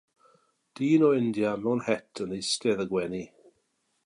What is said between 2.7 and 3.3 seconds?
a gwenu.